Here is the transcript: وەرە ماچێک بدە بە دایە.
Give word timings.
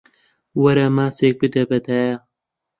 وەرە 0.61 0.87
ماچێک 0.97 1.35
بدە 1.41 1.63
بە 1.69 1.77
دایە. 1.85 2.15